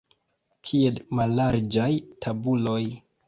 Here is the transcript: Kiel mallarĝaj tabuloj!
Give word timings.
Kiel 0.69 0.97
mallarĝaj 1.19 1.91
tabuloj! 2.25 2.81